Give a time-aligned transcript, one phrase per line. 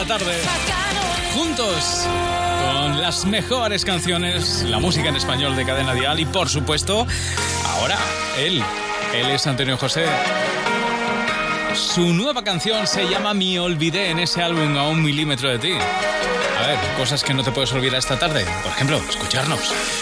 [0.00, 0.40] cada tarde
[1.34, 2.06] juntos
[2.62, 7.06] con las mejores canciones, la música en español de Cadena Dial y por supuesto,
[7.66, 7.98] ahora
[8.38, 8.62] él,
[9.14, 10.06] él es Antonio José.
[11.74, 15.72] Su nueva canción se llama Mi Olvidé en ese álbum a un milímetro de ti.
[15.72, 18.44] A ver, cosas que no te puedes olvidar esta tarde.
[18.62, 19.60] Por ejemplo, escucharnos.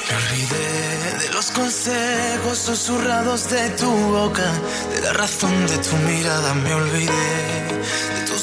[0.08, 4.52] Me olvidé de los consejos susurrados de tu boca,
[4.94, 6.54] de la razón de tu mirada.
[6.54, 7.68] Me olvidé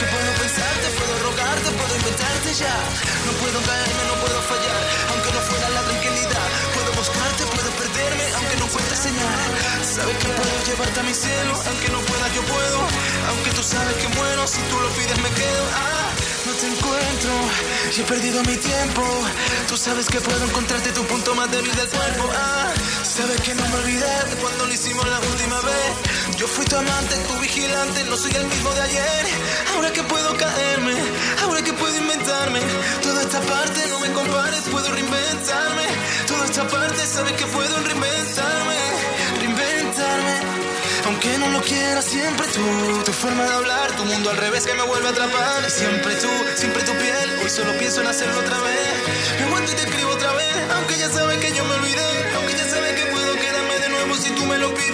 [0.00, 2.76] que puedo pensarte, puedo rogarte, puedo inventarte ya.
[3.26, 6.48] No puedo caerme, no puedo fallar, aunque no fuera la tranquilidad.
[6.72, 9.48] Puedo buscarte, puedo perderme, aunque no encuentre señal.
[9.84, 12.78] Sabes que puedo llevarte a mi cielo, aunque no pueda, yo puedo.
[13.28, 15.64] Aunque tú sabes que muero, si tú lo pides me quedo.
[15.76, 16.08] Ah,
[16.46, 17.32] no te encuentro,
[17.94, 19.04] y he perdido mi tiempo.
[19.68, 22.24] Tú sabes que puedo encontrarte tu punto más débil del cuerpo.
[22.32, 22.72] Ah,
[23.10, 26.38] sabes que no me olvidé de cuando lo hicimos la última vez.
[26.38, 29.24] Yo fui tu amante, tu vigilante, no soy el mismo de ayer.
[29.74, 30.94] Ahora que puedo caerme,
[31.42, 32.60] ahora que puedo inventarme.
[33.02, 35.86] Toda esta parte no me compares, puedo reinventarme.
[36.28, 38.78] Toda esta parte sabes que puedo reinventarme,
[39.40, 40.34] reinventarme.
[41.06, 42.62] Aunque no lo quiera, siempre tú.
[43.04, 45.68] Tu forma de hablar, tu mundo al revés que me vuelve a atrapar.
[45.68, 47.28] siempre tú, siempre tu piel.
[47.42, 48.92] Hoy solo pienso en hacerlo otra vez.
[49.40, 50.49] Me aguanto y te escribo otra vez.
[54.50, 54.90] Me lo pides.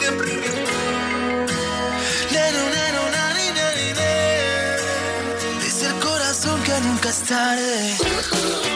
[5.65, 8.76] Dice el corazón que nunca es tarde.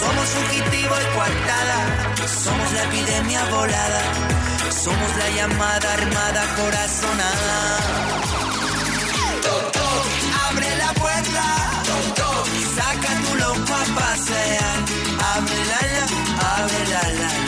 [0.00, 1.78] Somos fugitivo y coartada.
[2.44, 4.02] Somos la epidemia volada.
[4.70, 7.56] Somos la llamada armada corazonada.
[10.48, 11.44] Abre la puerta.
[12.76, 14.78] Saca tu loco a pasear.
[15.34, 16.04] Abre la la,
[16.56, 17.47] abre la la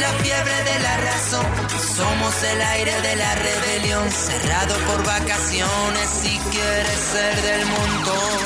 [0.00, 1.46] La fiebre de la razón,
[1.96, 8.40] somos el aire de la rebelión, cerrado por vacaciones si quieres ser del montón.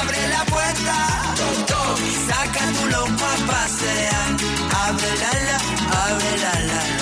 [0.00, 1.34] Abre la puerta,
[1.66, 1.98] toc,
[2.28, 4.28] saca tu loco a pasear,
[4.86, 5.58] abre la la,
[6.06, 7.01] abre la la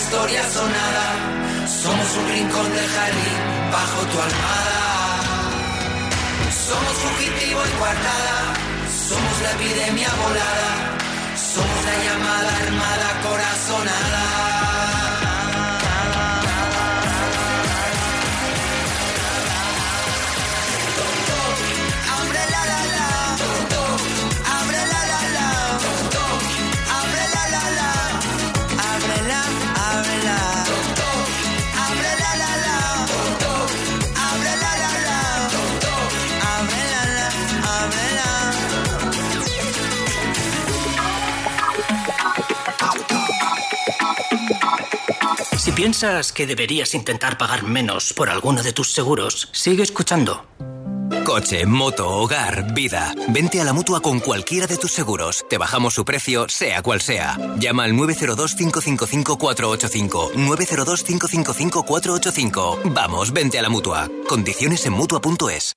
[0.00, 1.06] historia sonada.
[1.82, 3.38] Somos un rincón de jardín
[3.70, 4.80] bajo tu almada.
[6.66, 8.38] Somos fugitivo y coartada.
[9.08, 10.72] Somos la epidemia volada.
[11.54, 14.59] Somos la llamada armada corazonada.
[45.80, 50.44] Piensas que deberías intentar pagar menos por alguno de tus seguros, sigue escuchando.
[51.24, 53.14] Coche, moto, hogar, vida.
[53.28, 55.46] Vente a la mutua con cualquiera de tus seguros.
[55.48, 57.38] Te bajamos su precio, sea cual sea.
[57.58, 60.34] Llama al 902-555-485.
[60.34, 62.92] 902-555-485.
[62.92, 64.10] Vamos, vente a la mutua.
[64.28, 65.76] Condiciones en mutua.es.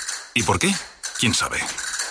[0.33, 0.73] ¿Y por qué?
[1.19, 1.59] ¿Quién sabe?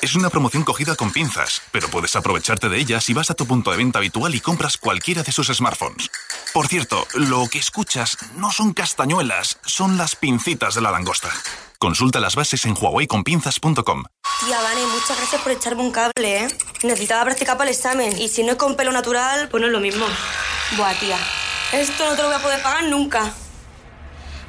[0.03, 3.47] Es una promoción cogida con pinzas, pero puedes aprovecharte de ella si vas a tu
[3.47, 6.11] punto de venta habitual y compras cualquiera de sus smartphones.
[6.53, 11.31] Por cierto, lo que escuchas no son castañuelas, son las pincitas de la langosta.
[11.79, 14.05] Consulta las bases en huaweiconpinzas.com.
[14.45, 16.49] Tía, Vane, muchas gracias por echarme un cable, ¿eh?
[16.83, 19.73] Necesitaba practicar para el examen y si no es con pelo natural, pues no es
[19.73, 20.07] lo mismo.
[20.77, 21.19] Buah, tía,
[21.73, 23.33] esto no te lo voy a poder pagar nunca.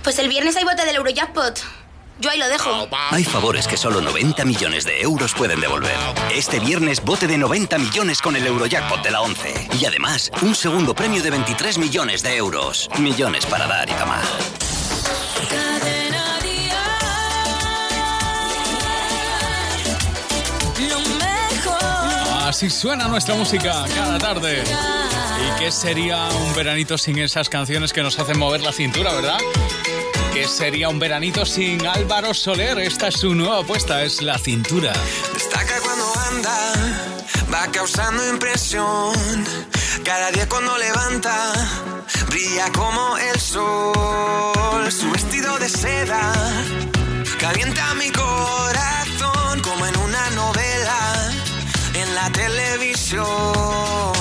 [0.04, 1.81] Pues el viernes hay bote del Eurojackpot.
[2.22, 2.88] Yo ahí lo dejo.
[3.10, 5.98] Hay favores que solo 90 millones de euros pueden devolver.
[6.32, 9.70] Este viernes bote de 90 millones con el Eurojackpot de la 11.
[9.80, 12.92] Y además, un segundo premio de 23 millones de euros.
[13.00, 14.24] Millones para dar y tomar.
[22.46, 24.64] Así suena nuestra música cada tarde.
[24.64, 29.40] ¿Y qué sería un veranito sin esas canciones que nos hacen mover la cintura, verdad?
[30.34, 32.80] Que sería un veranito sin Álvaro Soler.
[32.80, 34.94] Esta es su nueva apuesta, es la cintura.
[35.34, 36.74] Destaca cuando anda,
[37.54, 39.14] va causando impresión.
[40.04, 41.54] Cada día cuando levanta,
[42.28, 44.92] brilla como el sol.
[44.92, 46.34] Su vestido de seda
[47.40, 51.32] calienta mi corazón como en una novela
[51.94, 54.21] en la televisión.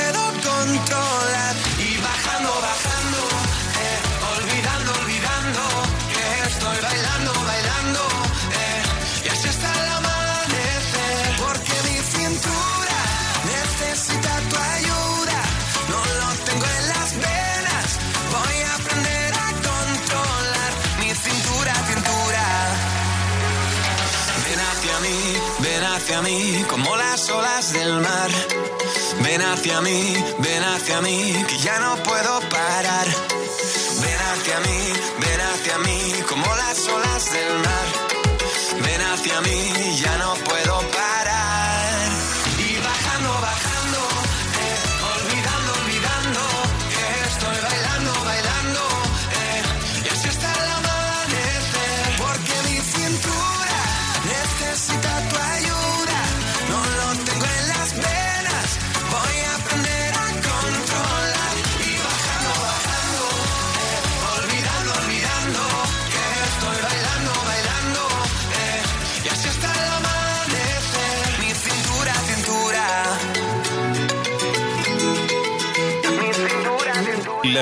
[27.69, 28.31] del mar.
[29.21, 33.05] Ven hacia mí, ven hacia mí, que ya no puedo parar.
[34.01, 36.70] Ven hacia mí, ven hacia mí, como las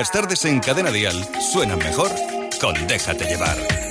[0.00, 2.08] Las tardes en Cadena Dial suenan mejor
[2.58, 3.89] con Déjate llevar.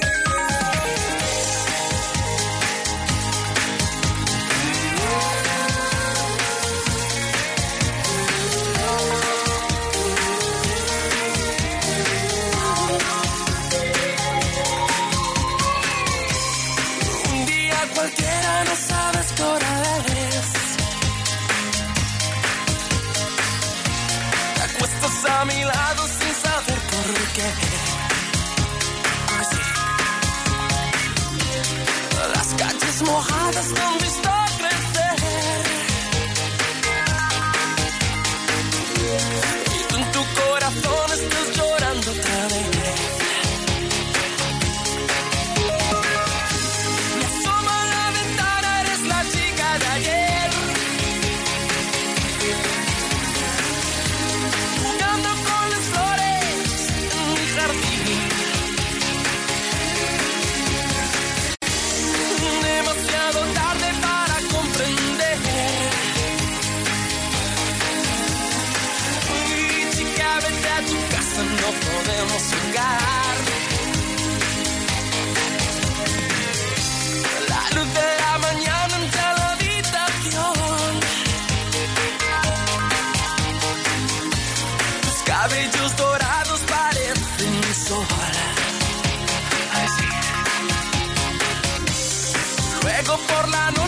[93.51, 93.78] La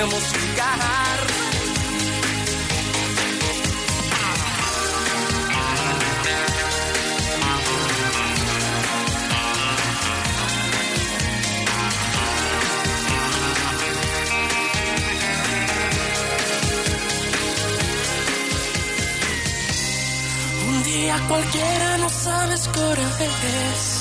[0.00, 1.26] podemos jugar.
[20.68, 23.99] Un día cualquiera no sabes qué hora.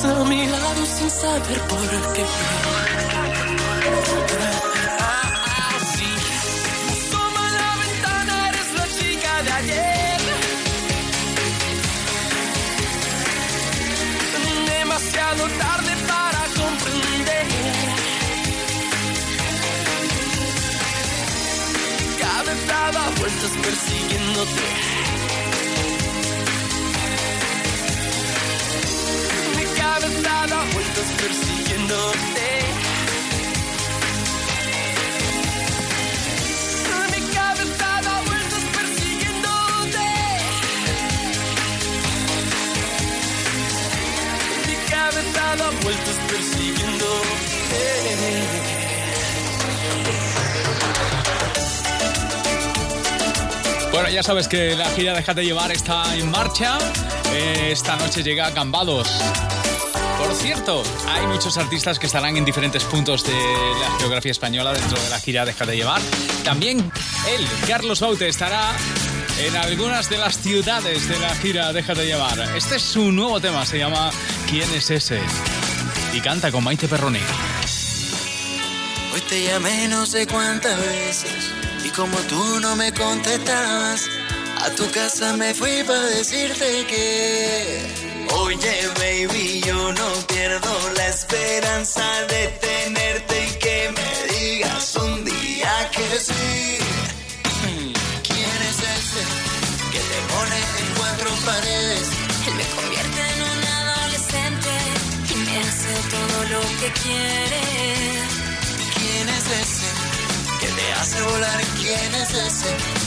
[0.00, 2.24] Acuestas a mi lado sin saber por qué.
[15.58, 17.46] Tarde para comprender.
[23.18, 25.17] vueltas persiguiéndote.
[29.98, 32.48] Mi cabeza da vueltas persiguiéndote.
[45.82, 47.08] Vueltas persiguiéndote.
[53.92, 56.78] Bueno, ya sabes que la gira Déjate llevar está en marcha.
[57.34, 59.08] Esta noche llega a Cambados.
[60.28, 65.00] Por cierto, hay muchos artistas que estarán en diferentes puntos de la geografía española dentro
[65.00, 66.02] de la gira Déjate llevar.
[66.44, 66.92] También
[67.30, 68.76] él, Carlos Baute, estará
[69.38, 72.38] en algunas de las ciudades de la gira Déjate llevar.
[72.54, 74.10] Este es su nuevo tema, se llama
[74.50, 75.18] ¿Quién es ese?
[76.12, 77.20] Y canta con Maite Perroni.
[79.14, 81.54] Hoy te llamé no sé cuántas veces
[81.86, 84.06] y como tú no me contestabas,
[84.60, 87.97] a tu casa me fui para decirte que,
[88.48, 95.72] oye baby, yo no pierdo la esperanza de tenerte y que me digas un día
[95.94, 96.78] que sí.
[98.26, 99.22] ¿Quién es ese
[99.92, 102.08] que te pone en cuatro paredes?
[102.46, 104.72] Él me convierte en un adolescente
[105.30, 107.62] y me hace todo lo que quiere.
[108.96, 109.90] ¿Quién es ese
[110.60, 111.60] que te hace volar?
[111.80, 112.97] ¿Quién es ese?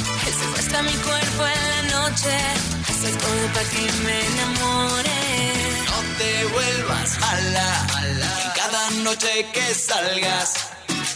[0.41, 2.35] Secuestra mi cuerpo en la noche,
[2.89, 5.19] hace todo para que me enamore.
[5.91, 7.69] No te vuelvas mala,
[8.43, 10.49] en cada noche que salgas.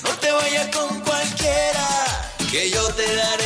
[0.04, 1.88] No te vayas con cualquiera,
[2.52, 3.45] que yo te daré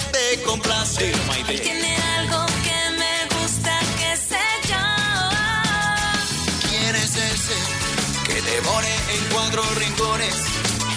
[0.00, 1.12] que te complace.
[1.48, 4.84] Él tiene algo que me gusta, que sé yo.
[6.68, 7.56] ¿Quién es ese
[8.26, 10.34] que te pone en cuatro rincones?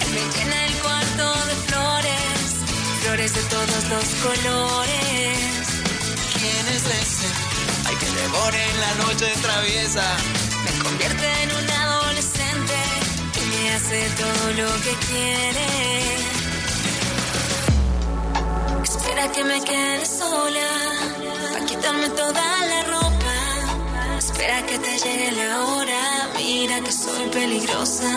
[0.02, 2.40] Él me llena el cuarto de flores,
[3.02, 5.38] flores de todos los colores.
[6.38, 7.28] ¿Quién es ese?
[7.86, 10.16] Ay, que te pone en la noche traviesa.
[10.64, 12.76] Me convierte en un adolescente
[13.40, 16.33] y me hace todo lo que quiere.
[19.06, 20.68] Espera que me quede sola,
[21.52, 24.16] para quitarme toda la ropa.
[24.18, 28.10] Espera que te llegue la hora, mira que soy peligrosa.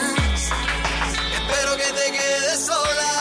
[1.40, 3.12] Espero que te quedes sola.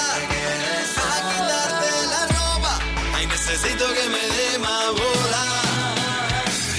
[0.96, 2.78] A quitarte la ropa.
[3.16, 5.44] Ay, necesito que me dé más bola.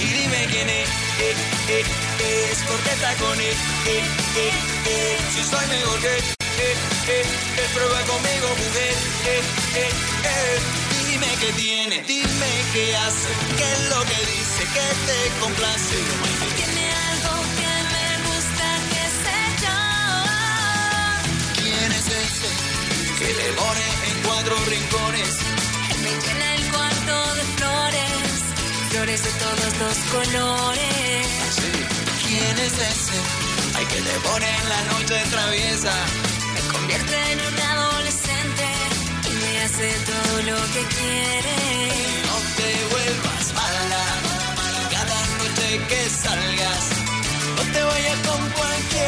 [0.00, 1.34] Y dime quién es, eh,
[1.68, 1.84] eh,
[2.20, 3.56] eh, es porque está con él,
[3.88, 4.02] eh,
[4.86, 5.18] eh.
[5.34, 6.37] Si soy mejor que,
[7.08, 8.94] eh, prueba conmigo, mujer,
[9.26, 9.42] eh,
[9.74, 9.90] eh,
[10.24, 10.58] eh.
[11.06, 15.96] Dime qué tiene, dime qué hace, qué es lo que dice, que te complace.
[16.56, 19.78] Tiene algo que me gusta, que sé yo.
[21.62, 22.50] ¿Quién es ese
[23.18, 25.32] que te pone en cuatro rincones?
[25.90, 28.28] Él me llena el cuarto de flores,
[28.90, 31.26] flores de todos los colores.
[32.26, 33.18] ¿Quién es ese?
[33.76, 36.37] Ay, que te pone en la noche traviesa.
[36.78, 38.66] Convierte en un adolescente
[39.26, 41.56] y me hace todo lo que quiere.
[42.28, 44.04] No te vuelvas mala.
[44.94, 46.84] Cada noche que salgas,
[47.56, 49.07] no te vayas con cualquiera.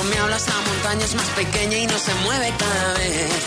[0.00, 3.44] Cuando me hablas la montaña es más pequeña y no se mueve cada vez.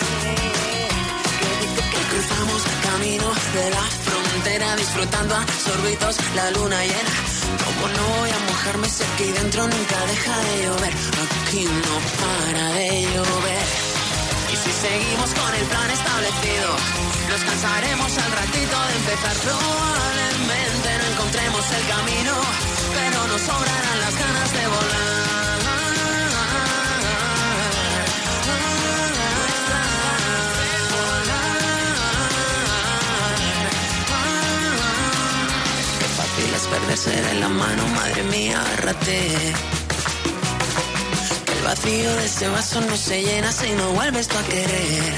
[1.93, 3.25] Que cruzamos camino
[3.57, 7.13] de la frontera disfrutando a sorbitos la luna llena.
[7.57, 10.93] Como no voy a mojarme si aquí dentro nunca deja de llover.
[11.41, 13.67] Aquí no para de llover.
[14.53, 16.69] Y si seguimos con el plan establecido,
[17.33, 19.35] nos cansaremos al ratito de empezar.
[19.41, 22.33] Probablemente no encontremos el camino,
[22.93, 25.02] pero nos sobrarán las ganas de volar.
[37.03, 39.53] Perderse de la mano, madre mía, agárrate.
[41.45, 45.13] Que el vacío de ese vaso no se llena si no vuelves tú a querer.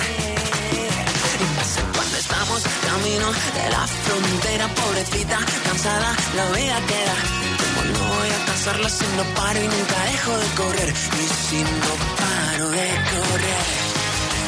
[1.42, 7.16] Y cuando estamos camino de la frontera, pobrecita, cansada, la vida queda.
[7.62, 10.90] Como no voy a cansarla si no paro y nunca dejo de correr.
[10.90, 13.66] Y si no paro de correr.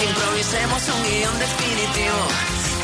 [0.09, 2.56] Improvisemos un guion definitivo.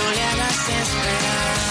[0.00, 1.69] no le hagas esperar.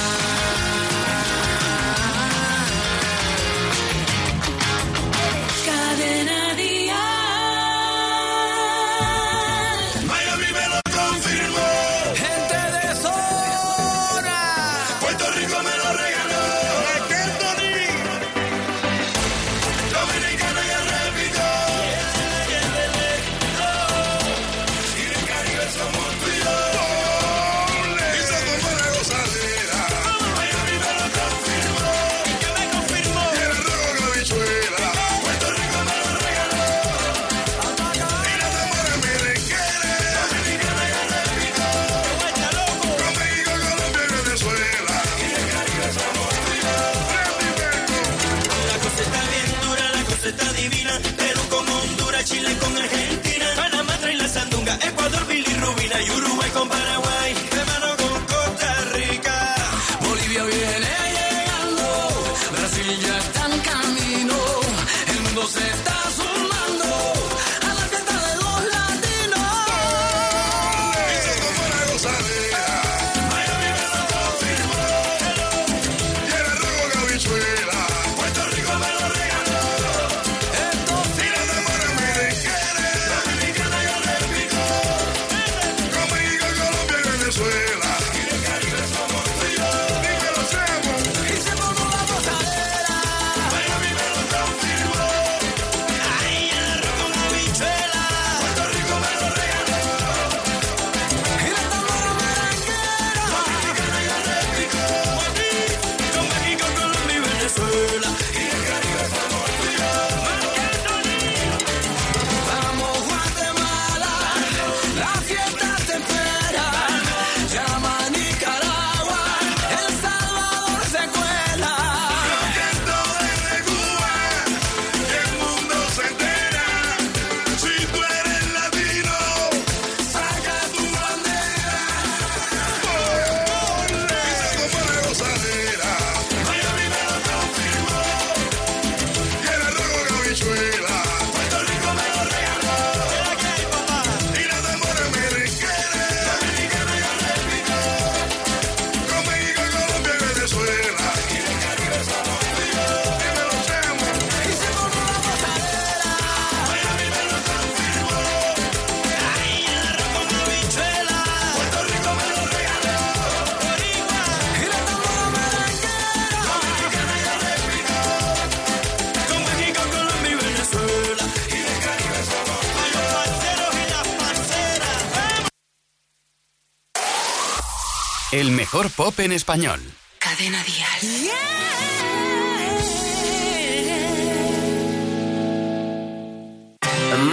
[178.71, 179.79] Mejor pop en español.
[180.19, 181.31] Cadena Dial.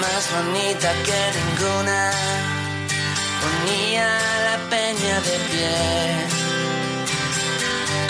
[0.01, 2.11] Más bonita que ninguna,
[3.42, 4.09] ponía
[4.46, 5.77] la peña de pie,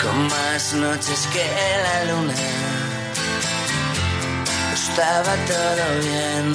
[0.01, 1.45] con más noches que
[1.85, 2.33] la luna.
[4.73, 6.53] Estaba todo bien,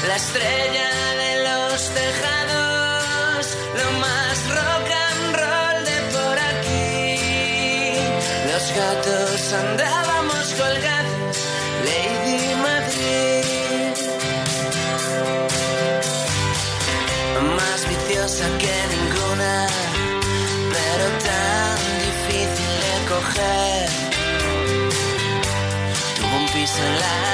[0.08, 0.90] la estrella
[1.22, 3.42] de los tejados,
[3.80, 6.90] lo más rock and roll de por aquí.
[8.52, 11.36] Los gatos andábamos colgados,
[11.84, 13.33] Lady Madrid.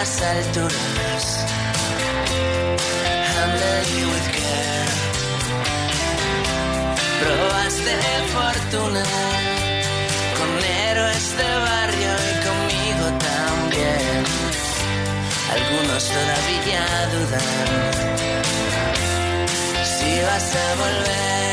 [0.00, 1.24] Las alturas.
[3.32, 4.92] Handle you with care.
[7.20, 7.98] Pruebas de
[8.34, 9.04] fortuna
[10.38, 10.50] con
[10.88, 14.22] héroes de barrio y conmigo también.
[15.56, 16.84] Algunos todavía
[17.14, 17.48] dudan
[19.92, 21.49] si vas a volver.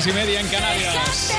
[0.00, 1.32] Seis y media en Canarias.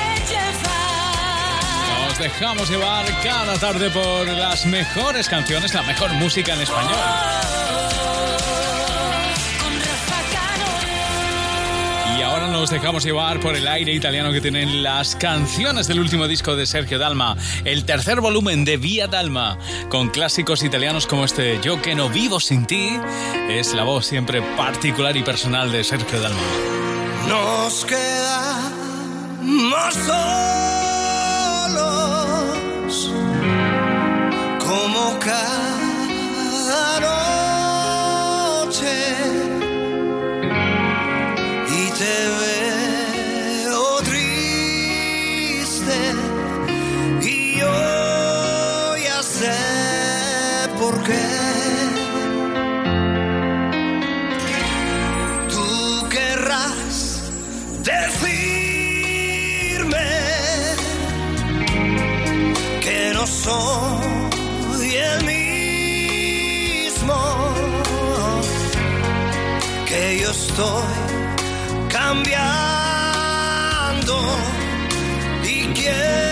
[2.06, 6.92] Nos dejamos llevar cada tarde por las mejores canciones, la mejor música en español.
[12.18, 16.28] Y ahora nos dejamos llevar por el aire italiano que tienen las canciones del último
[16.28, 21.58] disco de Sergio Dalma, el tercer volumen de Vía Dalma, con clásicos italianos como este
[21.62, 22.98] Yo que no vivo sin ti,
[23.48, 26.40] es la voz siempre particular y personal de Sergio Dalma.
[27.26, 28.19] Nos quedamos
[29.68, 30.16] solos
[34.58, 37.00] como cada
[59.80, 60.06] decirme
[62.80, 65.24] que no soy el
[66.84, 67.14] mismo,
[69.86, 70.84] que yo estoy
[71.88, 72.54] cambiando
[75.44, 76.29] y quieres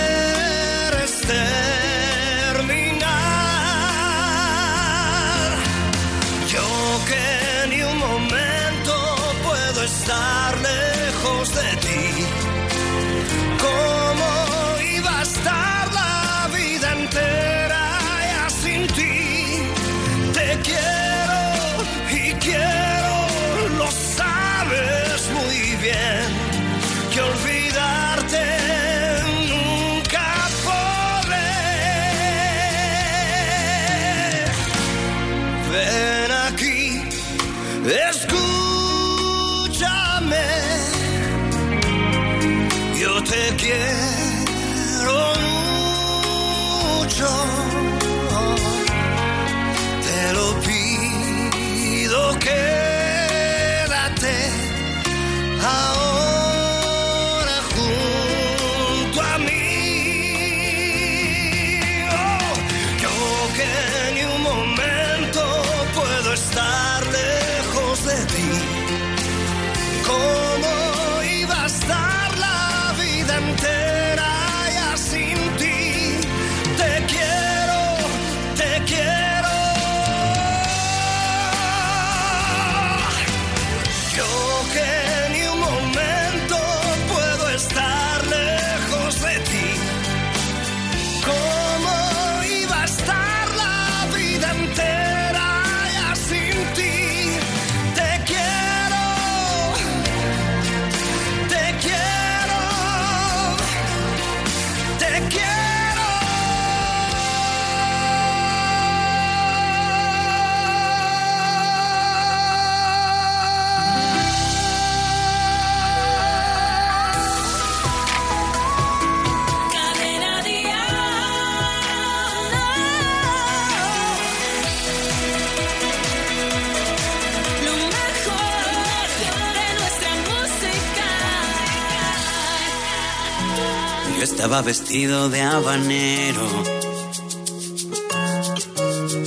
[134.49, 136.49] estaba vestido de habanero.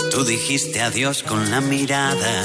[0.09, 2.43] Tú dijiste adiós con la mirada.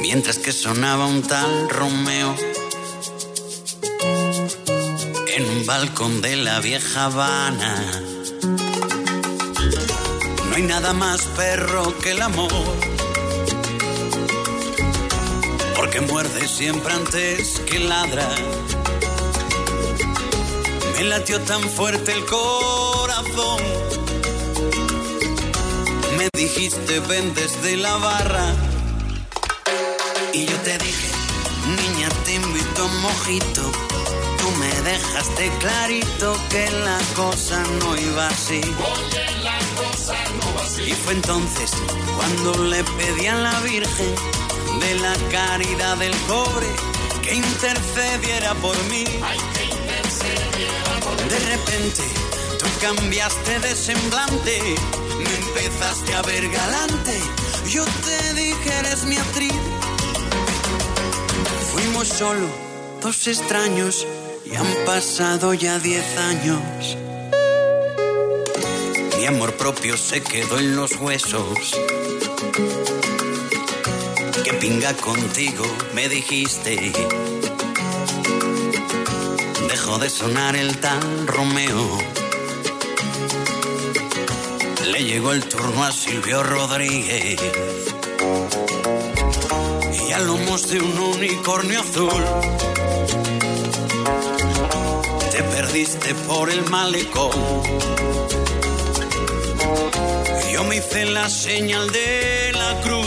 [0.00, 2.34] Mientras que sonaba un tal Romeo
[5.28, 8.02] en un balcón de la vieja Habana.
[10.48, 12.50] No hay nada más perro que el amor,
[15.76, 18.28] porque muerde siempre antes que ladra.
[20.94, 23.60] Me latió tan fuerte el corazón.
[26.16, 28.54] Me dijiste ven desde la barra.
[30.32, 31.08] Y yo te dije,
[31.66, 33.72] niña, te invito mojito.
[34.38, 38.60] Tú me dejaste clarito que la cosa no iba así.
[38.60, 40.82] Oye, la cosa no va así.
[40.82, 41.72] Y fue entonces
[42.16, 44.14] cuando le pedí a la Virgen
[44.80, 46.68] de la caridad del cobre
[47.22, 49.04] que intercediera por mí.
[51.28, 52.02] De repente
[52.58, 54.74] tú cambiaste de semblante,
[55.18, 57.18] me empezaste a ver galante.
[57.68, 59.52] Yo te dije eres mi actriz.
[61.72, 62.46] Fuimos solo
[63.00, 64.06] dos extraños
[64.44, 66.96] y han pasado ya diez años.
[69.18, 71.74] Mi amor propio se quedó en los huesos.
[74.44, 75.64] Que pinga contigo,
[75.94, 76.92] me dijiste.
[80.00, 81.98] De sonar el tal Romeo.
[84.90, 87.40] Le llegó el turno a Silvio Rodríguez.
[90.06, 92.22] Y a lomos de un unicornio azul.
[95.30, 97.62] Te perdiste por el malecón.
[100.52, 103.06] Yo me hice la señal de la cruz.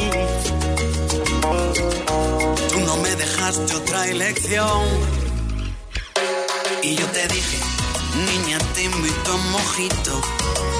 [2.71, 5.16] Tú no me dejaste otra elección.
[6.87, 7.59] Y yo te dije,
[8.15, 10.21] niña, te invito a mojito.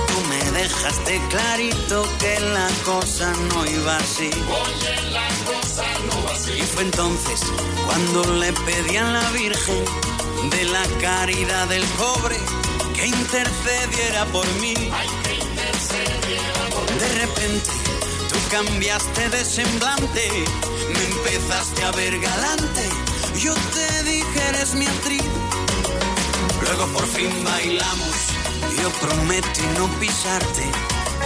[0.07, 4.29] Tú me dejaste clarito que la cosa no iba así.
[4.29, 6.51] Oye, la cosa no va así.
[6.53, 7.41] Y fue entonces
[7.85, 9.83] cuando le pedí a la Virgen
[10.49, 12.37] de la caridad del pobre
[12.95, 14.75] que intercediera por mí.
[14.77, 17.69] Ay, que intercediera por De repente
[18.29, 20.45] tú cambiaste de semblante,
[20.87, 22.89] me empezaste a ver galante.
[23.37, 25.36] Yo te dije eres mi actriz.
[26.67, 28.15] Luego por fin bailamos.
[28.81, 30.63] Yo prometí no pisarte.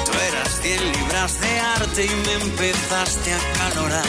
[0.06, 4.06] Tú eras 100 libras de arte y me empezaste a calorar.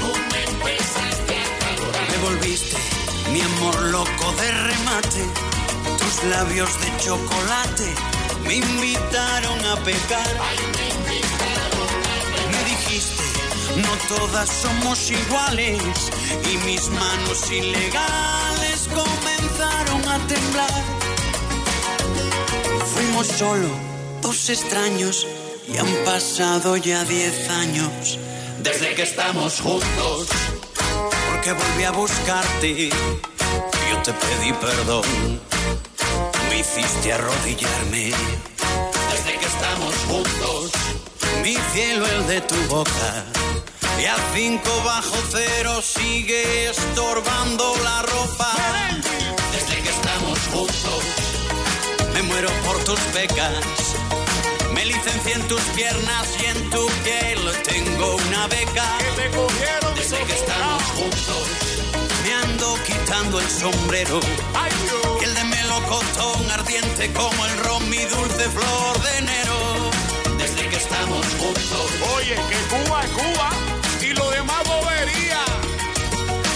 [0.00, 2.10] Tú me empezaste a calorar.
[2.10, 2.76] Me volviste
[3.32, 5.24] mi amor loco de remate.
[5.98, 7.94] Tus labios de chocolate
[8.46, 10.34] me invitaron a pecar.
[12.52, 13.24] Me dijiste,
[13.76, 15.80] no todas somos iguales.
[16.50, 19.25] Y mis manos ilegales comenzaron
[22.94, 23.68] Fuimos solo
[24.22, 25.26] dos extraños
[25.68, 28.18] y han pasado ya diez años
[28.62, 30.28] Desde que estamos juntos.
[31.28, 32.88] porque volví a buscarte.
[33.90, 35.04] Yo te pedí perdón,
[36.48, 38.12] me hiciste arrodillarme.
[39.12, 40.70] Desde que estamos juntos.
[41.42, 43.24] Mi cielo, el de tu boca.
[44.00, 48.52] Y a cinco bajo cero sigue estorbando la ropa.
[50.52, 51.04] Juntos.
[52.14, 53.64] Me muero por tus becas.
[54.74, 58.98] Me licencié en tus piernas y en tu piel tengo una beca.
[59.96, 61.48] Desde que estamos juntos.
[62.24, 64.20] Me ando quitando el sombrero.
[64.54, 64.70] Ay.
[65.20, 69.90] Y el de melocotón ardiente como el ron, mi dulce flor de enero.
[70.38, 71.90] Desde que estamos juntos.
[72.16, 73.50] Oye, que Cuba es Cuba
[74.00, 75.40] y lo demás bobería.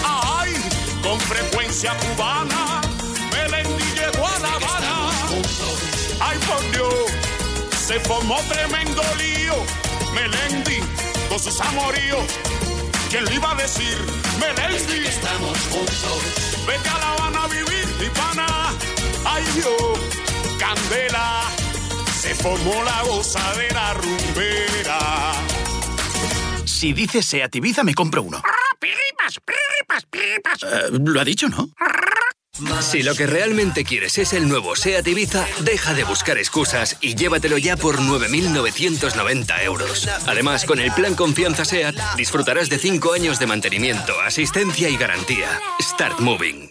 [0.05, 0.53] Ay,
[1.03, 2.81] con frecuencia cubana,
[3.31, 3.80] Melendi
[4.11, 5.11] llegó a La Habana.
[6.19, 6.93] Ay, por Dios,
[7.77, 9.55] se formó tremendo lío.
[10.13, 10.79] Melendi,
[11.29, 12.23] con sus amoríos.
[13.09, 13.97] ¿Quién le iba a decir?
[14.39, 16.65] Melendi, Estamos juntos.
[16.67, 18.47] vete a La Habana a vivir, mi pana.
[19.25, 19.99] Ay, Dios,
[20.59, 21.43] candela,
[22.19, 25.33] se formó la gozadera rumbera.
[26.65, 28.41] Si dices Seat Ibiza, me compro uno.
[30.63, 31.69] Eh, lo ha dicho, ¿no?
[32.91, 37.15] Si lo que realmente quieres es el nuevo SEAT Ibiza, deja de buscar excusas y
[37.15, 40.09] llévatelo ya por 9.990 euros.
[40.27, 45.47] Además, con el plan Confianza SEAT, disfrutarás de 5 años de mantenimiento, asistencia y garantía.
[45.81, 46.70] Start Moving.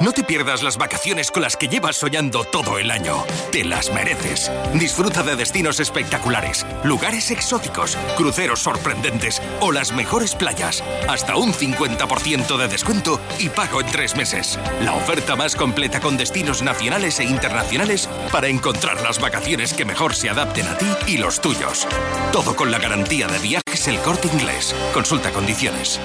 [0.00, 3.24] No te pierdas las vacaciones con las que llevas soñando todo el año.
[3.50, 4.48] Te las mereces.
[4.74, 10.84] Disfruta de destinos espectaculares, lugares exóticos, cruceros sorprendentes o las mejores playas.
[11.08, 14.56] Hasta un 50% de descuento y pago en tres meses.
[14.84, 20.14] La oferta más completa con destinos nacionales e internacionales para encontrar las vacaciones que mejor
[20.14, 21.88] se adapten a ti y los tuyos.
[22.30, 24.76] Todo con la garantía de viajes El Corte Inglés.
[24.94, 25.98] Consulta condiciones.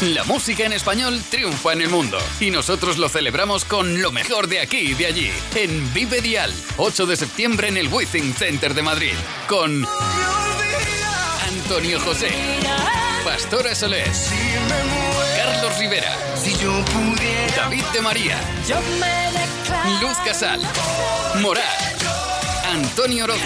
[0.00, 4.48] La música en español triunfa en el mundo y nosotros lo celebramos con lo mejor
[4.48, 5.30] de aquí y de allí.
[5.54, 9.12] En Vive Dial, 8 de septiembre en el Withing Center de Madrid,
[9.46, 9.86] con
[11.46, 12.30] Antonio José,
[13.24, 14.10] Pastora Soler,
[15.36, 16.16] Carlos Rivera,
[17.54, 18.40] David de María,
[20.00, 20.62] Luz Casal,
[21.40, 21.62] Morat,
[22.64, 23.44] Antonio Orozco,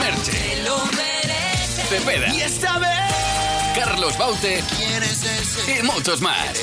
[0.00, 0.64] Merche,
[1.88, 2.26] Cepeda.
[3.76, 4.62] Carlos Baute
[5.68, 6.58] y muchos más.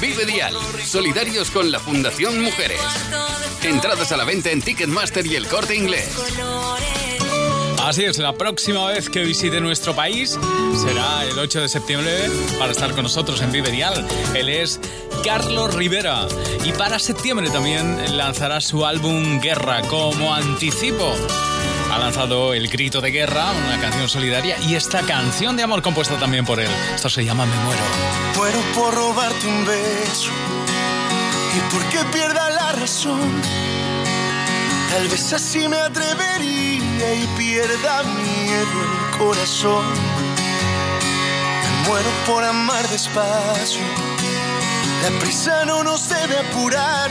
[0.00, 2.80] Vive Dial, solidarios con la Fundación Mujeres.
[3.62, 6.10] Entradas a la venta en Ticketmaster y el corte inglés.
[7.84, 10.38] Así es, la próxima vez que visite nuestro país
[10.76, 12.12] será el 8 de septiembre
[12.58, 14.04] para estar con nosotros en Vive Dial.
[14.34, 14.80] Él es
[15.24, 16.26] Carlos Rivera
[16.64, 21.14] y para septiembre también lanzará su álbum Guerra como anticipo
[21.90, 26.18] ha lanzado El Grito de Guerra, una canción solidaria, y esta canción de amor compuesta
[26.18, 26.70] también por él.
[26.94, 27.82] Esto se llama Me Muero.
[28.36, 30.30] Muero por robarte un beso
[31.56, 33.42] y porque pierda la razón.
[34.90, 39.84] Tal vez así me atrevería y pierda miedo el corazón.
[41.62, 43.82] Me muero por amar despacio.
[45.02, 47.10] La prisa no nos debe apurar.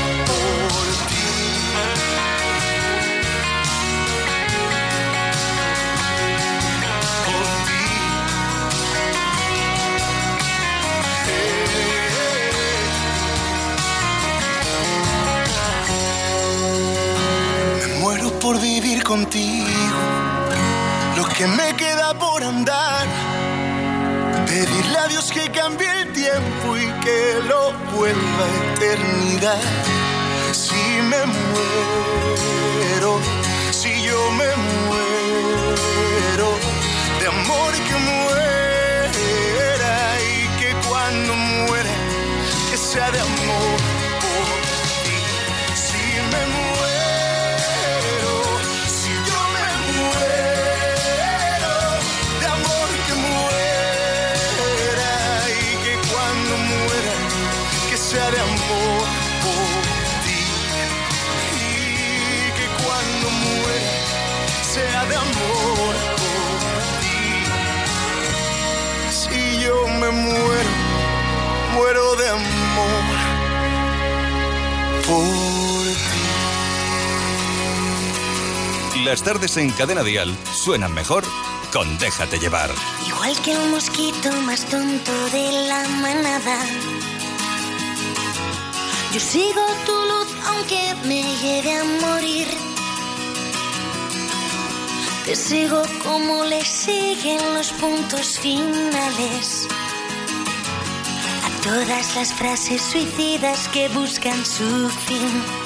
[18.41, 19.67] por vivir contigo,
[21.15, 23.07] lo que me queda por andar.
[24.47, 29.61] Pedirle a Dios que cambie el tiempo y que lo vuelva a eternidad.
[30.51, 30.73] Si
[31.11, 33.19] me muero,
[33.69, 34.49] si yo me
[34.85, 36.49] muero,
[37.19, 39.13] de amor que muera
[40.33, 41.91] y que cuando muera,
[42.71, 43.90] que sea de amor
[79.05, 81.23] Las tardes en Cadena Dial suenan mejor
[81.73, 82.69] con Déjate llevar.
[83.07, 86.57] Igual que el mosquito más tonto de la manada.
[89.11, 92.47] Yo sigo tu luz aunque me lleve a morir.
[95.25, 99.67] Te sigo como le siguen los puntos finales.
[101.43, 105.60] A todas las frases suicidas que buscan su fin.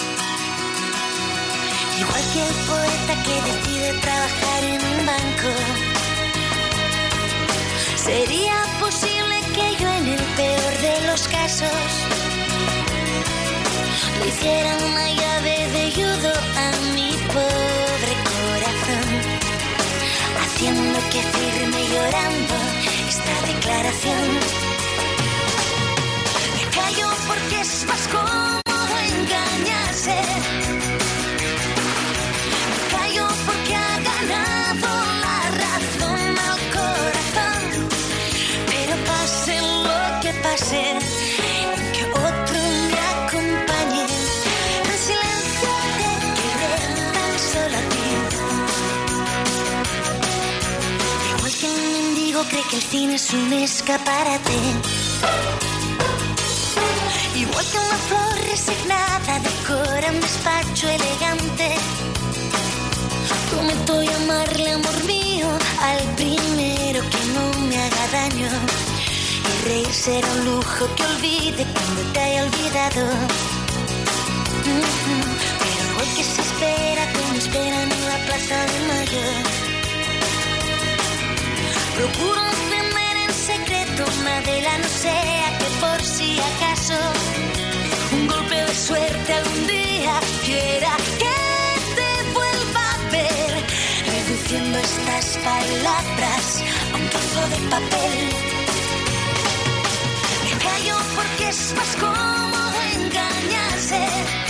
[1.97, 5.51] Igual que el poeta que decide trabajar en un banco.
[7.95, 11.89] Sería posible que yo en el peor de los casos
[14.19, 16.33] le hiciera una llave de judo
[16.63, 19.07] a mi pobre corazón,
[20.43, 22.55] haciendo que firme llorando
[23.07, 24.27] esta declaración.
[26.55, 28.54] Me callo porque es más cómodo
[52.49, 54.57] cree que el cine es un escaparate.
[57.35, 61.75] Igual que una flor resignada decora un despacho elegante.
[63.51, 65.47] Prometo llamarle amor mío
[65.81, 68.49] al primero que no me haga daño.
[69.47, 73.05] Y reír será un lujo que olvide cuando te haya olvidado.
[74.63, 79.64] Pero hoy que se espera como esperan en la plaza de mayo.
[81.95, 84.41] Procuro encender en secreto una
[84.87, 86.99] sea que por si acaso
[88.11, 91.37] un golpe de suerte algún día quiera que
[91.95, 93.63] te vuelva a ver,
[94.13, 98.19] reduciendo estas palabras a un trozo de papel.
[100.43, 104.44] Me callo porque es más cómodo engañarse.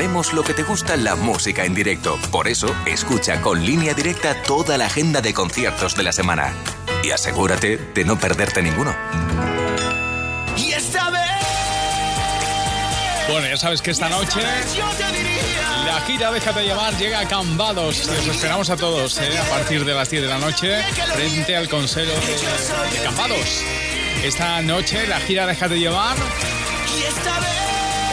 [0.00, 2.18] Sabemos lo que te gusta la música en directo.
[2.30, 6.54] Por eso, escucha con línea directa toda la agenda de conciertos de la semana.
[7.04, 8.96] Y asegúrate de no perderte ninguno.
[10.56, 11.20] Y esta vez
[13.28, 14.40] Bueno, ya sabes que esta noche
[14.74, 15.84] yo te diría.
[15.84, 18.06] la gira Déjate llevar llega a Cambados.
[18.06, 19.38] Les esperamos a todos ¿eh?
[19.38, 20.82] a partir de las 10 de la noche
[21.12, 23.62] frente al Consejo de, de Cambados.
[24.24, 26.16] Esta noche la gira Déjate llevar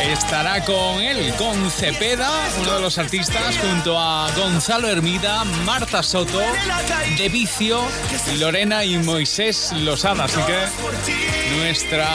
[0.02, 2.30] estará con él, con Cepeda,
[2.62, 6.40] uno de los artistas, junto a Gonzalo Hermida, Marta Soto,
[7.18, 7.82] De Vicio,
[8.38, 10.26] Lorena y Moisés Lozada.
[10.26, 10.58] Así que
[11.58, 12.08] nuestra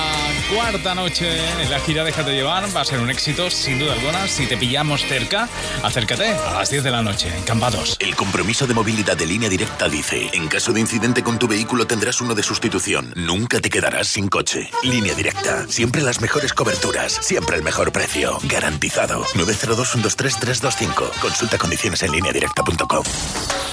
[0.55, 4.29] cuarta noche en la gira Déjate llevar va a ser un éxito, sin duda alguna.
[4.29, 5.49] Si te pillamos cerca,
[5.83, 7.97] acércate a las 10 de la noche en Cambados.
[7.99, 11.87] El compromiso de movilidad de línea directa dice, en caso de incidente con tu vehículo
[11.87, 13.13] tendrás uno de sustitución.
[13.17, 14.71] Nunca te quedarás sin coche.
[14.83, 18.39] Línea directa, siempre las mejores coberturas, siempre el mejor precio.
[18.45, 19.25] Garantizado.
[19.35, 21.11] 902-123-325.
[21.21, 23.05] Consulta condiciones en línea directa.com.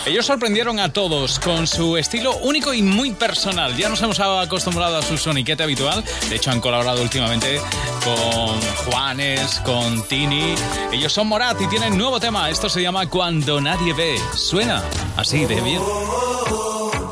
[0.06, 3.76] Ellos sorprendieron a todos con su estilo único y muy personal.
[3.76, 6.04] Ya nos hemos acostumbrado a su soniquete habitual.
[6.30, 7.62] De hecho, han colaborado últimamente
[8.04, 10.56] con Juanes, con Tini.
[10.92, 12.50] Ellos son Morat y tienen nuevo tema.
[12.50, 14.18] Esto se llama Cuando Nadie Ve.
[14.34, 14.84] Suena
[15.18, 15.82] así de bien.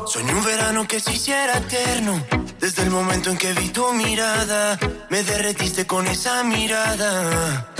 [0.06, 2.47] Soñé un verano que se hiciera eterno.
[2.60, 4.78] Desde el momento en que vi tu mirada,
[5.10, 7.72] me derretiste con esa mirada.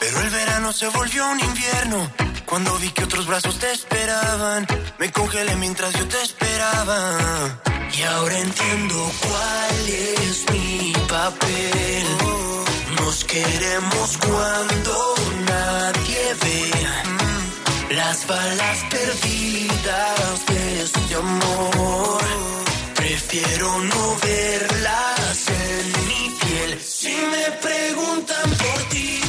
[0.00, 2.10] Pero el verano se volvió un invierno.
[2.44, 4.66] Cuando vi que otros brazos te esperaban,
[4.98, 7.18] me congelé mientras yo te esperaba.
[7.92, 12.06] Y ahora entiendo cuál es mi papel.
[13.00, 15.14] Nos queremos cuando
[15.48, 17.25] nadie ve.
[17.90, 22.20] Las balas perdidas de este amor,
[22.96, 26.80] prefiero no verlas en mi piel.
[26.82, 29.20] Si me preguntan por ti,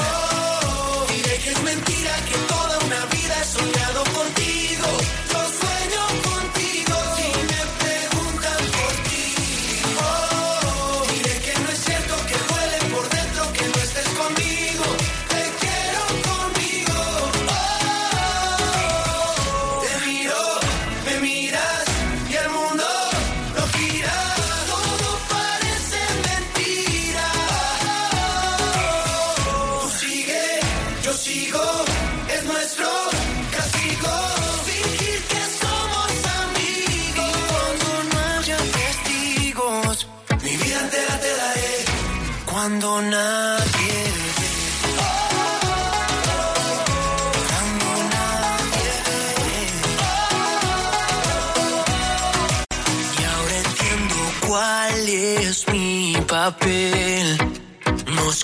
[0.00, 4.19] oh, diré que es mentira que toda una vida he soñado por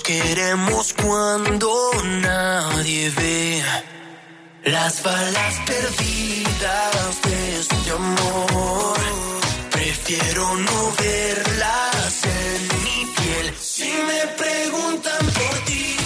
[0.07, 1.69] queremos cuando
[2.23, 3.63] nadie ve.
[4.65, 8.99] Las balas perdidas de este amor.
[9.73, 13.55] Prefiero no verlas en mi piel.
[13.61, 15.97] Si me preguntan por ti,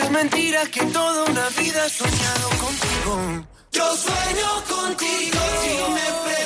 [0.00, 3.46] es mentira que toda una vida he soñado contigo.
[3.72, 5.38] Yo sueño contigo.
[5.62, 6.39] Si me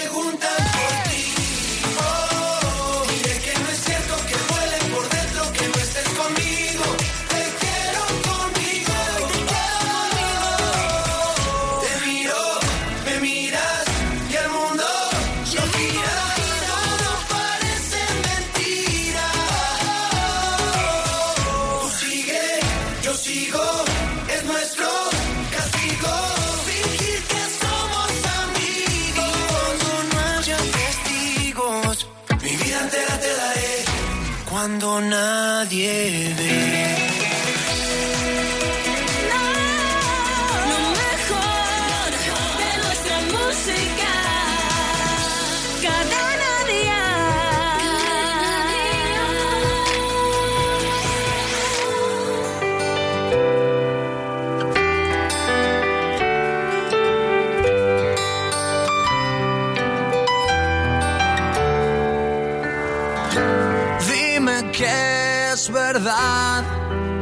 [64.54, 66.62] Dime que es verdad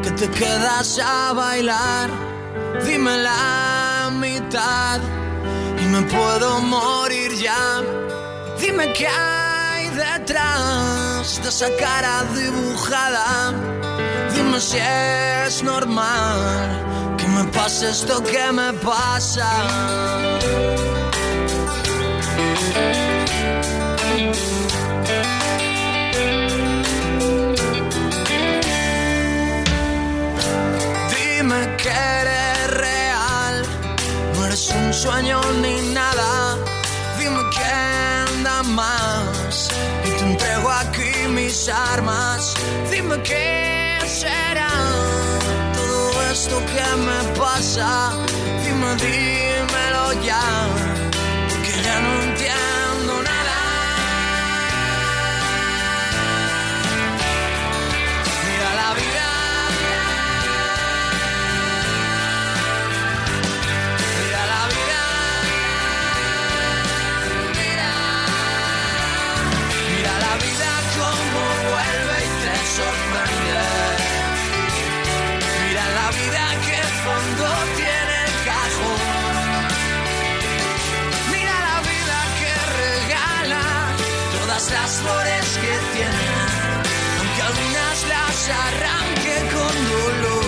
[0.02, 2.10] que te quedas a bailar.
[2.84, 5.00] Dime la mitad
[5.80, 7.80] y me puedo morir ya.
[8.60, 13.54] Dime qué hay detrás de esa cara dibujada.
[14.34, 19.48] Dime si es normal que me pase esto que me pasa.
[35.02, 36.56] Sueño ni nada.
[37.18, 39.68] Dime quién da más
[40.06, 42.54] y te entrego aquí mis armas.
[42.90, 44.72] Dime qué será
[45.74, 48.12] todo esto que me pasa.
[48.62, 50.46] Dime, dímelo ya,
[88.48, 90.44] arranque con dolor.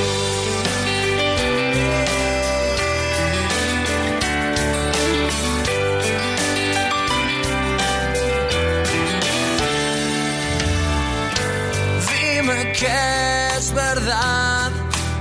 [12.10, 14.70] Dime que es verdad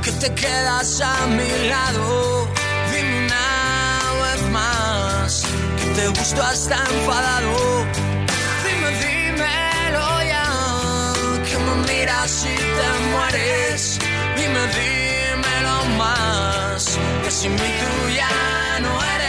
[0.04, 2.48] que te quedas a mi lado.
[2.92, 5.44] Dime una vez más
[5.78, 7.83] que te gusto hasta enfadado.
[12.26, 14.00] Y te mueres.
[14.38, 19.23] Dime, dímelo más, que sin mí tú ya no eres.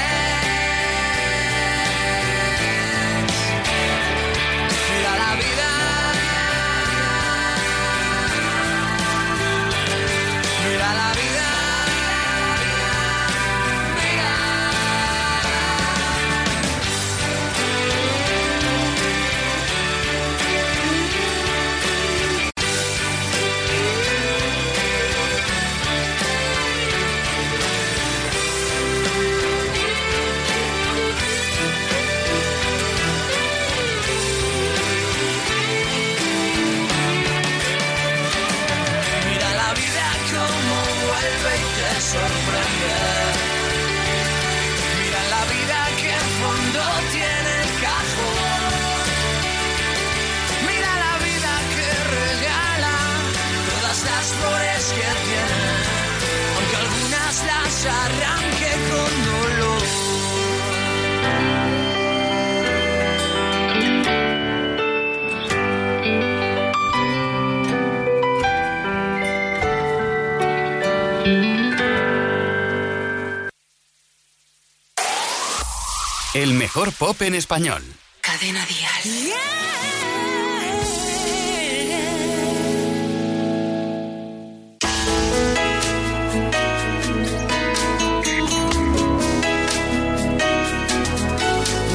[76.85, 77.83] Mejor pop en español.
[78.21, 79.33] Cadena Dial.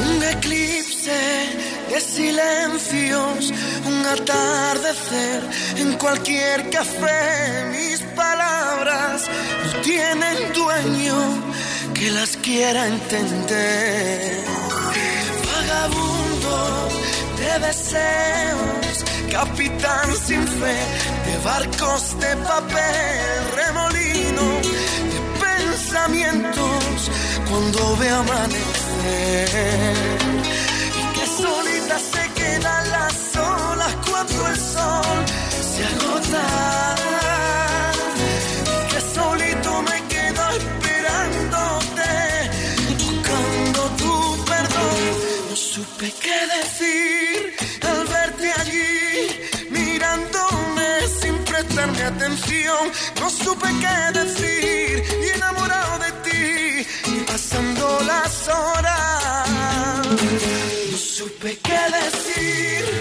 [0.06, 1.20] Un eclipse
[1.90, 3.52] de silencios,
[3.86, 5.42] un atardecer
[5.76, 7.70] en cualquier café.
[7.70, 9.28] Mis palabras
[9.64, 11.16] no tienen dueño
[11.94, 14.59] que las quiera entender.
[15.80, 16.88] Vagabundo
[17.38, 20.76] de deseos, capitán sin fe
[21.24, 24.60] de barcos de papel, remolino
[25.12, 27.10] de pensamientos
[27.48, 29.48] cuando ve amanecer.
[31.00, 35.24] Y que solita se quedan las olas cuando el sol
[35.62, 36.99] se agota.
[46.10, 49.28] Supe qué decir al verte allí,
[49.70, 52.90] mirándome sin prestarme atención.
[53.20, 56.86] No supe qué decir y enamorado de ti,
[57.26, 59.48] pasando las horas.
[60.90, 62.99] No supe qué decir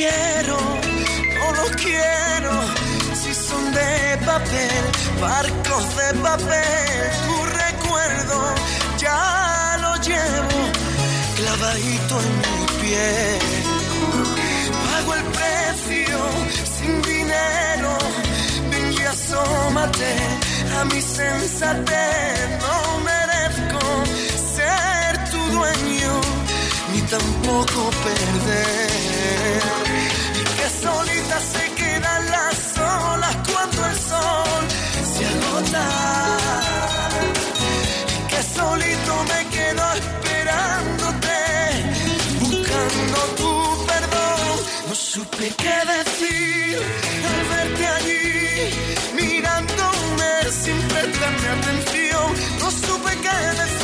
[0.00, 0.56] quiero,
[1.36, 2.52] no lo quiero.
[3.20, 3.90] Si son de
[4.24, 4.82] papel,
[5.20, 8.38] barcos de papel, tu recuerdo
[8.98, 10.60] ya lo llevo
[11.36, 13.40] clavadito en mi piel.
[14.86, 16.18] Pago el precio
[16.76, 17.92] sin dinero.
[18.70, 20.12] Ven y asómate
[20.78, 22.40] a mi sensatez.
[22.64, 22.76] No
[23.10, 23.82] merezco
[24.56, 26.12] ser tu dueño,
[26.92, 29.62] ni tampoco perder.
[30.40, 34.62] Y que solita se quedan las olas cuando el sol
[35.12, 35.86] se agota.
[38.16, 41.38] Y que solito me quedo esperándote,
[42.40, 43.52] buscando tu
[43.86, 44.56] perdón.
[44.88, 46.78] No supe qué decir
[47.30, 48.24] al verte allí,
[49.14, 50.32] mirándome
[50.62, 52.28] sin prestarme atención.
[52.60, 53.79] No supe qué decir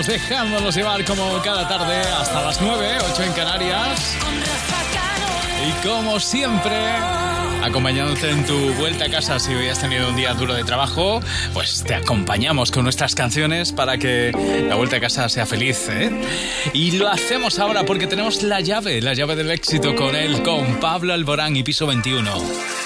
[0.00, 4.16] estamos dejándonos llevar como cada tarde hasta las 9, 8 en Canarias.
[5.66, 6.76] Y como siempre,
[7.62, 11.20] acompañándote en tu vuelta a casa si hoy has tenido un día duro de trabajo,
[11.54, 14.32] pues te acompañamos con nuestras canciones para que
[14.68, 15.88] la vuelta a casa sea feliz.
[15.88, 16.10] ¿eh?
[16.74, 20.78] Y lo hacemos ahora porque tenemos la llave, la llave del éxito con él, con
[20.78, 22.85] Pablo Alborán y Piso 21.